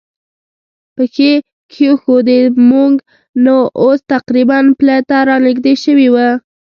پښې 0.95 1.31
کېښوودې، 1.71 2.39
موږ 2.69 2.93
نو 3.43 3.57
اوس 3.81 3.99
تقریباً 4.13 4.57
پله 4.79 4.97
ته 5.09 5.17
را 5.27 5.37
نږدې 5.45 5.73
شوي 5.83 6.07
و. 6.11 6.15